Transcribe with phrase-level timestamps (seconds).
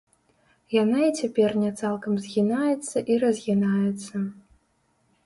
[0.83, 4.15] Яна і цяпер не цалкам згінаецца і разгінаецца.